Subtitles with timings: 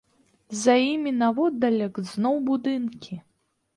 [0.61, 3.21] За імі, наводдалек, зноў будынкі.